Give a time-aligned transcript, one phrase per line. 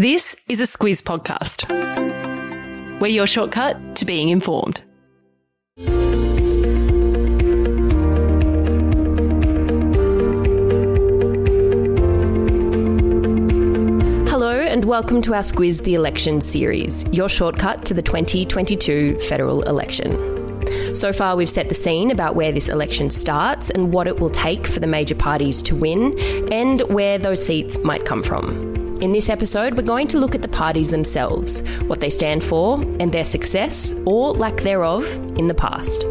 [0.00, 1.68] This is a Squiz podcast.
[3.02, 4.80] We're your shortcut to being informed.
[14.30, 19.64] Hello, and welcome to our Squiz the Election series, your shortcut to the 2022 federal
[19.64, 20.39] election.
[20.94, 24.30] So far, we've set the scene about where this election starts and what it will
[24.30, 26.18] take for the major parties to win,
[26.52, 28.76] and where those seats might come from.
[29.00, 32.80] In this episode, we're going to look at the parties themselves, what they stand for,
[33.00, 35.04] and their success, or lack thereof,
[35.38, 36.04] in the past.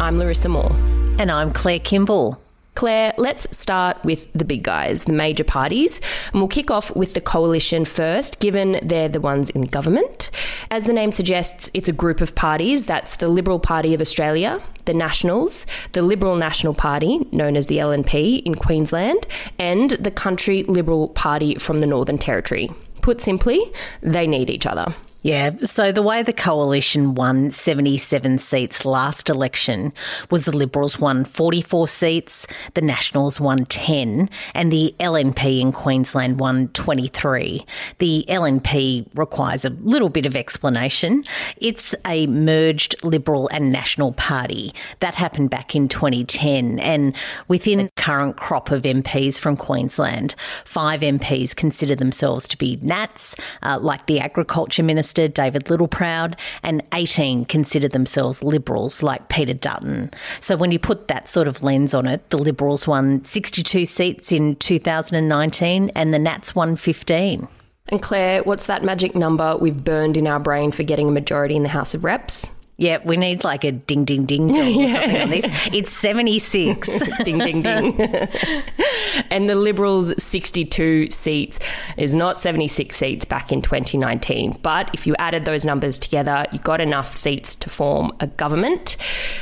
[0.00, 0.76] I'm Larissa Moore.
[1.18, 2.40] And I'm Claire Kimball.
[2.76, 5.98] Claire, let's start with the big guys, the major parties.
[6.32, 10.30] And we'll kick off with the coalition first, given they're the ones in government.
[10.70, 12.84] As the name suggests, it's a group of parties.
[12.84, 17.78] That's the Liberal Party of Australia, the Nationals, the Liberal National Party, known as the
[17.78, 19.26] LNP in Queensland,
[19.58, 22.70] and the Country Liberal Party from the Northern Territory.
[23.00, 24.94] Put simply, they need each other.
[25.26, 29.92] Yeah, so the way the coalition won 77 seats last election
[30.30, 36.38] was the Liberals won 44 seats, the Nationals won 10, and the LNP in Queensland
[36.38, 37.66] won 23.
[37.98, 41.24] The LNP requires a little bit of explanation.
[41.56, 44.72] It's a merged Liberal and National Party.
[45.00, 47.16] That happened back in 2010, and
[47.48, 53.34] within the current crop of MPs from Queensland, five MPs consider themselves to be Nats,
[53.64, 55.15] uh, like the Agriculture Minister.
[55.16, 60.10] David Littleproud, and 18 consider themselves Liberals, like Peter Dutton.
[60.40, 64.32] So when you put that sort of lens on it, the Liberals won 62 seats
[64.32, 67.48] in 2019 and the Nats won 15.
[67.88, 71.56] And Claire, what's that magic number we've burned in our brain for getting a majority
[71.56, 72.50] in the House of Reps?
[72.78, 75.46] Yeah, we need like a ding ding ding or something on this.
[75.72, 76.88] It's 76.
[77.24, 77.98] ding ding ding.
[79.30, 81.58] and the Liberals' 62 seats
[81.96, 84.58] is not 76 seats back in 2019.
[84.62, 88.98] But if you added those numbers together, you got enough seats to form a government.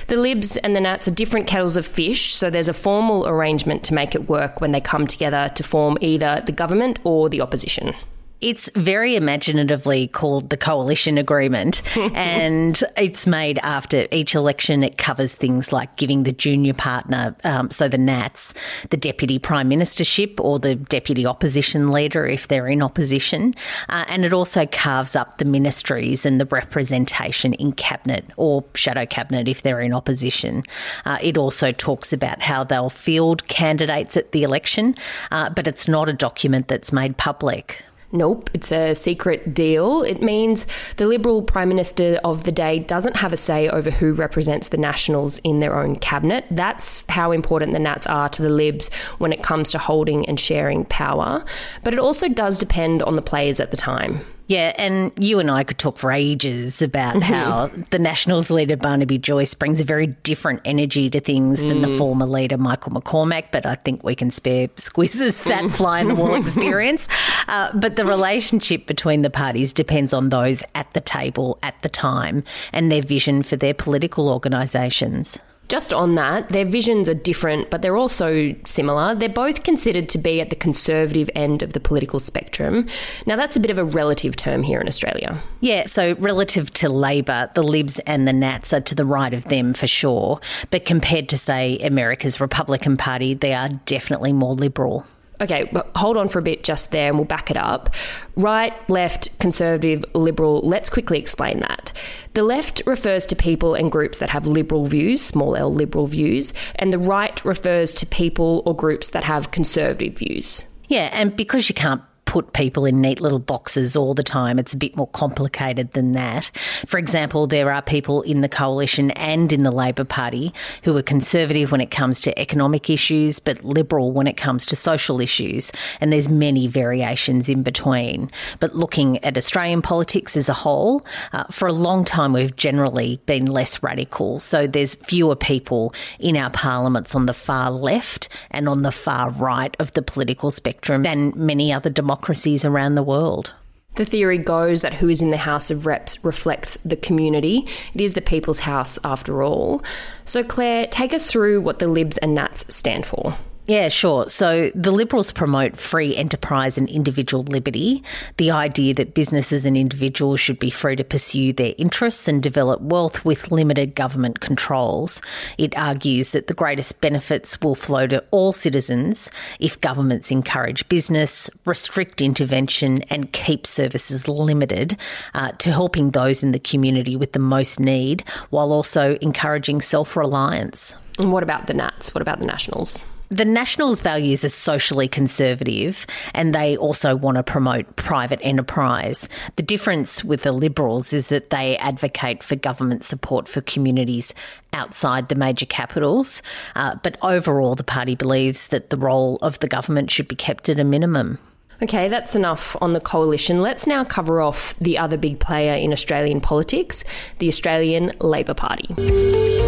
[0.07, 3.83] The Libs and the Nats are different kettles of fish, so there's a formal arrangement
[3.85, 7.41] to make it work when they come together to form either the government or the
[7.41, 7.95] opposition.
[8.45, 11.81] It's very imaginatively called the Coalition Agreement,
[12.15, 14.85] and it's made after each election.
[14.85, 18.53] It covers things like giving the junior partner, um, so the Nats,
[18.91, 23.55] the deputy prime ministership or the deputy opposition leader if they're in opposition,
[23.89, 29.07] uh, and it also carves up the ministries and the representation in cabinet or shadow
[29.07, 30.63] cabinet if they're in opposition.
[31.07, 34.95] Uh, it also talks about how they'll field candidates at the election,
[35.31, 37.83] uh, but it's not a document that's made public.
[38.15, 40.03] Nope, it's a secret deal.
[40.03, 44.15] It means the Liberal Prime Minister of the day doesn't have a say over who
[44.15, 46.45] represents the Nationals in their own cabinet.
[46.49, 48.89] That's how important the Nats are to the Libs
[49.19, 51.45] when it comes to holding and sharing power.
[51.83, 54.25] But it also does depend on the players at the time.
[54.47, 57.23] Yeah, and you and I could talk for ages about mm-hmm.
[57.23, 61.69] how the Nationals leader Barnaby Joyce brings a very different energy to things mm.
[61.69, 61.99] than the mm.
[61.99, 66.15] former leader Michael McCormack, but I think we can spare squizzes that fly in the
[66.15, 67.09] wall experience.
[67.49, 71.89] Uh, but the relationship between the parties depends on those at the table at the
[71.89, 75.39] time and their vision for their political organisations.
[75.69, 79.15] Just on that, their visions are different, but they're also similar.
[79.15, 82.87] They're both considered to be at the conservative end of the political spectrum.
[83.27, 85.43] Now, that's a bit of a relative term here in Australia.
[85.61, 89.45] Yeah, so relative to Labor, the Libs and the Nats are to the right of
[89.45, 90.41] them for sure.
[90.71, 95.07] But compared to, say, America's Republican Party, they are definitely more liberal.
[95.41, 97.95] Okay, hold on for a bit just there and we'll back it up.
[98.37, 101.93] Right, left, conservative, liberal, let's quickly explain that.
[102.35, 106.55] The left refers to people and groups that have liberal views, small l liberal views,
[106.77, 110.65] and the right refers to people or groups that have conservative views.
[110.87, 112.03] Yeah, and because you can't
[112.35, 114.59] put people in neat little boxes all the time.
[114.59, 116.51] It's a bit more complicated than that.
[116.85, 120.53] For example, there are people in the coalition and in the Labor Party
[120.83, 124.75] who are conservative when it comes to economic issues, but liberal when it comes to
[124.75, 125.71] social issues.
[126.01, 128.33] And there's many variations in between.
[128.59, 133.21] But looking at Australian politics as a whole, uh, for a long time we've generally
[133.27, 134.41] been less radical.
[134.41, 139.31] So there's fewer people in our parliaments on the far left and on the far
[139.31, 143.53] right of the political spectrum than many other democracies democracies around the world.
[143.97, 147.67] The theory goes that who is in the House of Reps reflects the community.
[147.95, 149.83] It is the people's house after all.
[150.25, 153.37] So, Claire, take us through what the Libs and Nats stand for.
[153.67, 154.29] Yeah, sure.
[154.29, 158.03] So the Liberals promote free enterprise and individual liberty,
[158.37, 162.83] the idea that businesses and individuals should be free to pursue their interests and develop
[162.83, 165.23] wealth with limited government controls.
[165.57, 171.49] It argues that the greatest benefits will flow to all citizens if governments encourage business,
[171.65, 174.99] restrict intervention, and keep services limited
[175.33, 180.17] uh, to helping those in the community with the most need, while also encouraging self
[180.17, 180.97] reliance.
[181.19, 182.13] And what about the Nats?
[182.15, 183.07] What about the Nationals?
[183.31, 189.29] The Nationals' values are socially conservative and they also want to promote private enterprise.
[189.57, 194.35] The difference with the Liberals is that they advocate for government support for communities
[194.73, 196.43] outside the major capitals.
[196.75, 200.69] Uh, but overall, the party believes that the role of the government should be kept
[200.69, 201.39] at a minimum.
[201.83, 203.61] Okay, that's enough on the coalition.
[203.61, 207.05] Let's now cover off the other big player in Australian politics,
[207.39, 209.64] the Australian Labor Party.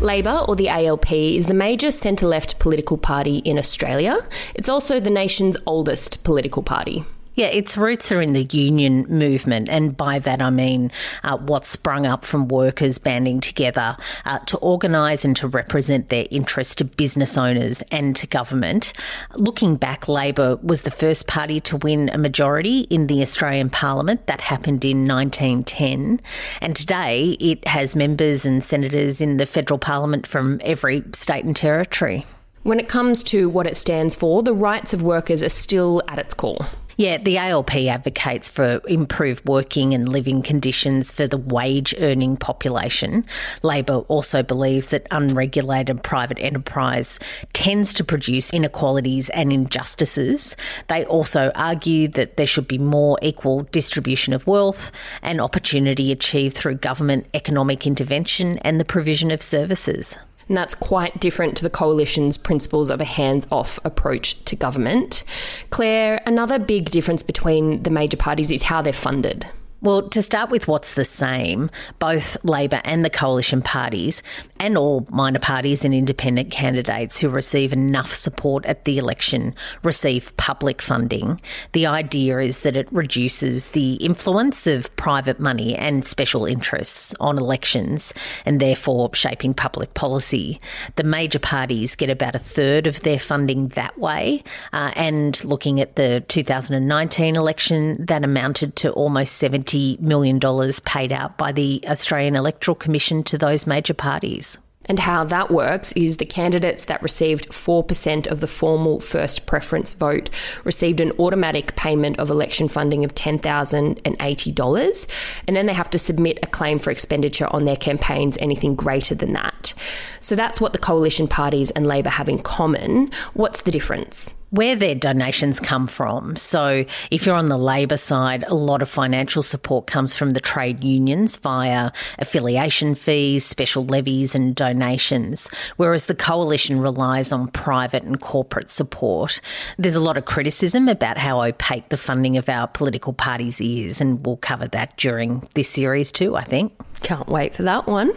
[0.00, 4.16] Labor, or the ALP, is the major centre left political party in Australia.
[4.54, 7.04] It's also the nation's oldest political party.
[7.38, 10.90] Yeah, its roots are in the union movement, and by that I mean
[11.22, 16.26] uh, what sprung up from workers banding together uh, to organise and to represent their
[16.32, 18.92] interests to business owners and to government.
[19.36, 24.26] Looking back, Labor was the first party to win a majority in the Australian Parliament.
[24.26, 26.20] That happened in 1910,
[26.60, 31.54] and today it has members and senators in the federal parliament from every state and
[31.54, 32.26] territory.
[32.64, 36.18] When it comes to what it stands for, the rights of workers are still at
[36.18, 36.66] its core.
[36.98, 43.24] Yeah, the ALP advocates for improved working and living conditions for the wage earning population.
[43.62, 47.20] Labor also believes that unregulated private enterprise
[47.52, 50.56] tends to produce inequalities and injustices.
[50.88, 54.90] They also argue that there should be more equal distribution of wealth
[55.22, 60.16] and opportunity achieved through government economic intervention and the provision of services.
[60.48, 65.24] And that's quite different to the coalition's principles of a hands off approach to government.
[65.70, 69.46] Claire, another big difference between the major parties is how they're funded.
[69.80, 71.70] Well, to start with what's the same,
[72.00, 74.24] both Labor and the coalition parties,
[74.58, 79.54] and all minor parties and independent candidates who receive enough support at the election
[79.84, 81.40] receive public funding.
[81.72, 87.38] The idea is that it reduces the influence of private money and special interests on
[87.38, 88.12] elections
[88.44, 90.58] and therefore shaping public policy.
[90.96, 94.42] The major parties get about a third of their funding that way.
[94.72, 100.40] Uh, and looking at the 2019 election, that amounted to almost 70 $20 million
[100.84, 104.56] paid out by the Australian Electoral Commission to those major parties.
[104.88, 109.92] And how that works is the candidates that received 4% of the formal first preference
[109.92, 110.30] vote
[110.64, 115.06] received an automatic payment of election funding of $10,080.
[115.46, 119.14] And then they have to submit a claim for expenditure on their campaigns, anything greater
[119.14, 119.74] than that.
[120.20, 123.10] So that's what the coalition parties and Labor have in common.
[123.34, 124.34] What's the difference?
[124.50, 126.36] Where their donations come from.
[126.36, 130.40] So, if you're on the Labor side, a lot of financial support comes from the
[130.40, 138.02] trade unions via affiliation fees, special levies, and donations, whereas the coalition relies on private
[138.02, 139.40] and corporate support.
[139.76, 144.00] There's a lot of criticism about how opaque the funding of our political parties is,
[144.00, 146.72] and we'll cover that during this series too, I think.
[147.02, 148.12] Can't wait for that one.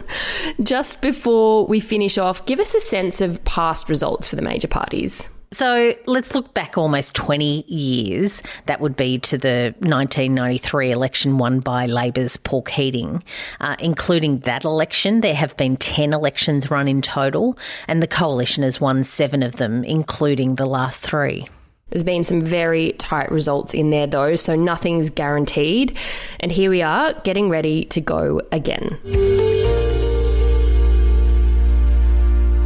[0.62, 4.68] Just before we finish off, give us a sense of past results for the major
[4.68, 5.28] parties.
[5.52, 8.42] So let's look back almost 20 years.
[8.66, 13.22] That would be to the 1993 election won by Labor's Paul Keating.
[13.60, 18.62] Uh, including that election, there have been 10 elections run in total, and the coalition
[18.62, 21.46] has won seven of them, including the last three.
[21.90, 25.98] There's been some very tight results in there, though, so nothing's guaranteed.
[26.40, 29.71] And here we are, getting ready to go again.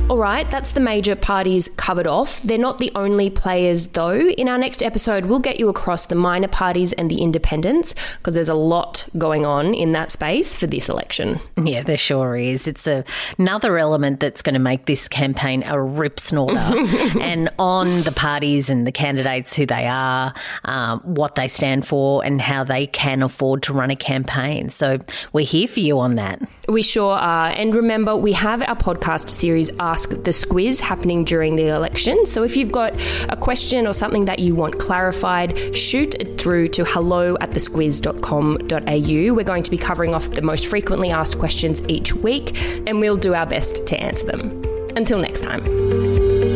[0.08, 2.40] All right, that's the major parties covered off.
[2.42, 4.16] They're not the only players, though.
[4.16, 8.34] In our next episode, we'll get you across the minor parties and the independents because
[8.34, 11.40] there's a lot going on in that space for this election.
[11.60, 12.68] Yeah, there sure is.
[12.68, 13.02] It's a,
[13.36, 16.56] another element that's going to make this campaign a rip snorter.
[17.20, 20.32] and on the parties and the candidates, who they are,
[20.66, 24.70] um, what they stand for, and how they can afford to run a campaign.
[24.70, 24.98] So
[25.32, 26.40] we're here for you on that.
[26.68, 27.48] We sure are.
[27.48, 32.26] And remember, we have our podcast series, Ask the Squiz, happening during the election.
[32.26, 32.92] So if you've got
[33.30, 39.34] a question or something that you want clarified, shoot it through to hello at thesquiz.com.au.
[39.34, 42.54] We're going to be covering off the most frequently asked questions each week,
[42.86, 44.62] and we'll do our best to answer them.
[44.96, 46.55] Until next time.